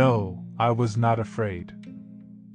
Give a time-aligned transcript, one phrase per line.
[0.00, 1.74] No, I was not afraid.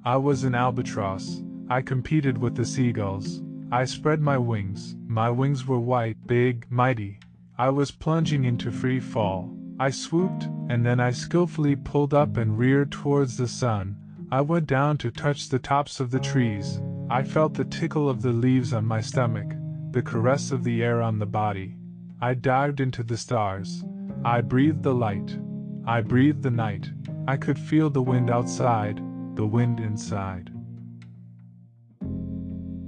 [0.04, 3.44] I was an albatross, I competed with the seagulls.
[3.72, 7.20] I spread my wings, my wings were white, big, mighty.
[7.56, 9.56] I was plunging into free fall.
[9.80, 13.96] I swooped, and then I skillfully pulled up and reared towards the sun.
[14.32, 16.82] I went down to touch the tops of the trees.
[17.12, 19.54] I felt the tickle of the leaves on my stomach,
[19.92, 21.76] the caress of the air on the body.
[22.20, 23.84] I dived into the stars.
[24.24, 25.38] I breathed the light.
[25.86, 26.90] I breathed the night.
[27.28, 29.02] I could feel the wind outside,
[29.36, 30.52] the wind inside.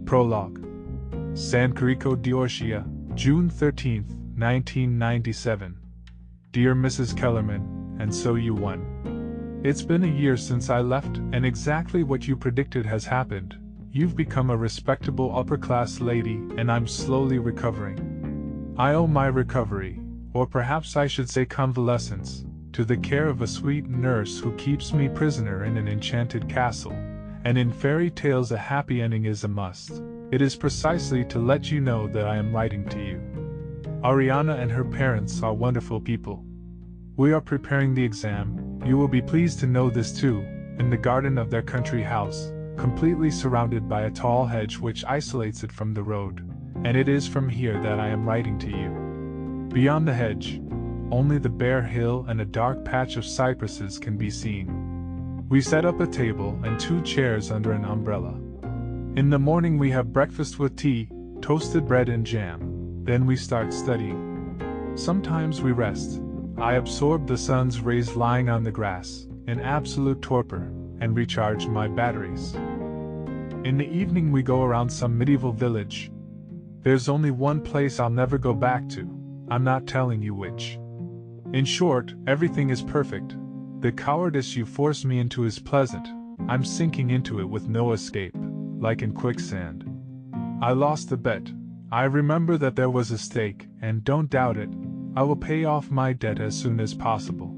[0.05, 0.63] Prologue
[1.33, 4.03] San Quirico d'Orcia, June 13,
[4.37, 5.77] 1997.
[6.51, 7.17] Dear Mrs.
[7.17, 9.61] Kellerman, and so you won.
[9.63, 13.57] It's been a year since I left, and exactly what you predicted has happened.
[13.91, 18.75] You've become a respectable upper class lady, and I'm slowly recovering.
[18.77, 19.99] I owe my recovery,
[20.33, 22.45] or perhaps I should say convalescence,
[22.77, 26.91] to the care of a sweet nurse who keeps me prisoner in an enchanted castle
[27.43, 30.03] and in fairy tales a happy ending is a must.
[30.31, 33.19] It is precisely to let you know that I am writing to you.
[34.03, 36.45] Ariana and her parents are wonderful people.
[37.15, 40.41] We are preparing the exam, you will be pleased to know this too,
[40.77, 45.63] in the garden of their country house, completely surrounded by a tall hedge which isolates
[45.63, 46.47] it from the road,
[46.85, 49.69] and it is from here that I am writing to you.
[49.73, 50.61] Beyond the hedge,
[51.11, 55.45] only the bare hill and a dark patch of cypresses can be seen.
[55.49, 58.33] We set up a table and two chairs under an umbrella.
[59.15, 61.09] In the morning, we have breakfast with tea,
[61.41, 63.03] toasted bread, and jam.
[63.03, 64.93] Then we start studying.
[64.95, 66.21] Sometimes we rest.
[66.57, 71.87] I absorb the sun's rays lying on the grass, in absolute torpor, and recharge my
[71.87, 72.53] batteries.
[73.63, 76.11] In the evening, we go around some medieval village.
[76.81, 79.09] There's only one place I'll never go back to.
[79.49, 80.77] I'm not telling you which.
[81.53, 83.37] In short, everything is perfect,
[83.79, 86.07] the cowardice you force me into is pleasant.
[86.49, 88.35] I'm sinking into it with no escape,
[88.79, 89.85] like in quicksand.
[90.61, 91.51] I lost the bet.
[91.91, 94.69] I remember that there was a stake, and don't doubt it,
[95.15, 97.55] I will pay off my debt as soon as possible.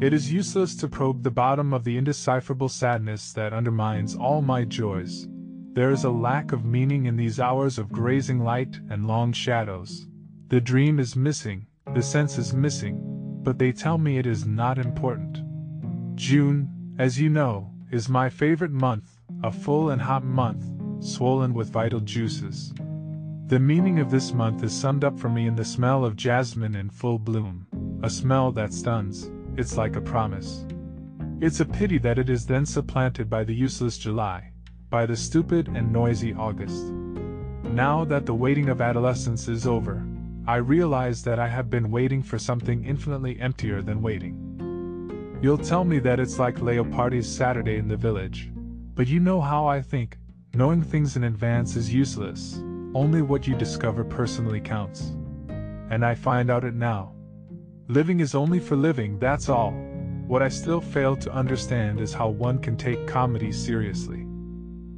[0.00, 4.64] It is useless to probe the bottom of the indecipherable sadness that undermines all my
[4.64, 5.26] joys.
[5.72, 10.06] There is a lack of meaning in these hours of grazing light and long shadows.
[10.48, 11.66] The dream is missing,
[11.96, 13.00] the sense is missing,
[13.42, 15.42] but they tell me it is not important.
[16.14, 16.68] June,
[16.98, 20.62] as you know, is my favorite month, a full and hot month,
[21.02, 22.74] swollen with vital juices.
[23.46, 26.74] The meaning of this month is summed up for me in the smell of jasmine
[26.74, 27.66] in full bloom,
[28.02, 30.66] a smell that stuns, it's like a promise.
[31.40, 34.52] It's a pity that it is then supplanted by the useless July,
[34.90, 36.92] by the stupid and noisy August.
[37.72, 40.06] Now that the waiting of adolescence is over,
[40.48, 45.38] I realize that I have been waiting for something infinitely emptier than waiting.
[45.42, 48.52] You'll tell me that it's like Leopardi's Saturday in the village,
[48.94, 50.18] but you know how I think.
[50.54, 52.60] Knowing things in advance is useless,
[52.94, 55.16] only what you discover personally counts.
[55.90, 57.12] And I find out it now.
[57.88, 59.72] Living is only for living, that's all.
[60.28, 64.24] What I still fail to understand is how one can take comedy seriously.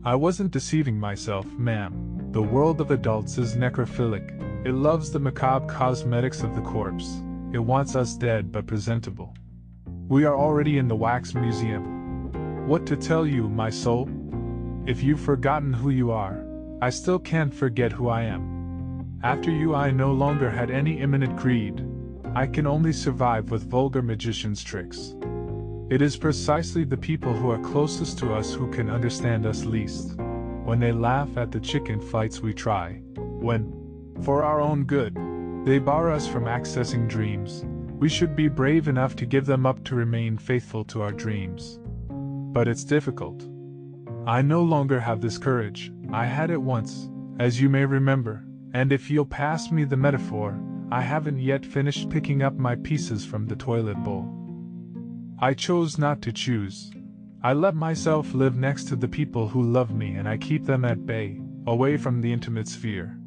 [0.04, 2.28] I wasn't deceiving myself, ma'am.
[2.32, 7.22] The world of adults is necrophilic, it loves the macabre cosmetics of the corpse.
[7.52, 9.34] It wants us dead but presentable.
[10.08, 12.66] We are already in the wax museum.
[12.66, 14.10] What to tell you, my soul?
[14.86, 16.44] If you've forgotten who you are,
[16.82, 19.18] I still can't forget who I am.
[19.22, 21.84] After you, I no longer had any imminent greed.
[22.34, 25.14] I can only survive with vulgar magician's tricks.
[25.90, 30.16] It is precisely the people who are closest to us who can understand us least.
[30.64, 33.72] When they laugh at the chicken fights we try, when,
[34.22, 35.16] for our own good.
[35.64, 37.64] They bar us from accessing dreams.
[37.98, 41.80] We should be brave enough to give them up to remain faithful to our dreams.
[42.08, 43.46] But it's difficult.
[44.26, 45.92] I no longer have this courage.
[46.12, 50.58] I had it once, as you may remember, and if you'll pass me the metaphor,
[50.90, 54.32] I haven't yet finished picking up my pieces from the toilet bowl.
[55.38, 56.90] I chose not to choose.
[57.42, 60.84] I let myself live next to the people who love me and I keep them
[60.84, 63.17] at bay, away from the intimate sphere.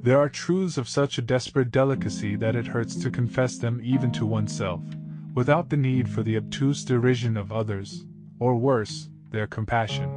[0.00, 4.12] There are truths of such a desperate delicacy that it hurts to confess them even
[4.12, 4.80] to oneself,
[5.34, 8.04] without the need for the obtuse derision of others,
[8.38, 10.08] or worse, their compassion.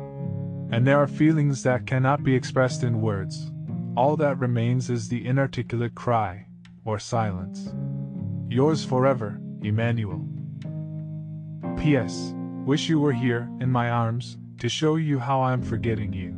[0.72, 3.52] And there are feelings that cannot be expressed in words.
[3.98, 6.46] All that remains is the inarticulate cry,
[6.86, 7.74] or silence.
[8.50, 10.24] Yours forever, Emmanuel.
[11.78, 12.34] P.S.
[12.66, 16.38] Wish you were here, in my arms, to show you how I am forgetting you.